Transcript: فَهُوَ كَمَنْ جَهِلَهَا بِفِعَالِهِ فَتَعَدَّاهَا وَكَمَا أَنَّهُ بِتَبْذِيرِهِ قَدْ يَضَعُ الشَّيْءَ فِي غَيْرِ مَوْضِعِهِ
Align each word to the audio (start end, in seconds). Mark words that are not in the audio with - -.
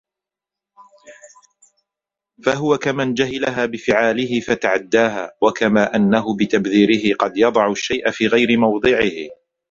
فَهُوَ 2.45 2.77
كَمَنْ 2.77 3.13
جَهِلَهَا 3.13 3.65
بِفِعَالِهِ 3.65 4.39
فَتَعَدَّاهَا 4.39 5.31
وَكَمَا 5.41 5.95
أَنَّهُ 5.95 6.37
بِتَبْذِيرِهِ 6.37 7.15
قَدْ 7.15 7.37
يَضَعُ 7.37 7.71
الشَّيْءَ 7.71 8.11
فِي 8.11 8.27
غَيْرِ 8.27 8.57
مَوْضِعِهِ 8.57 9.29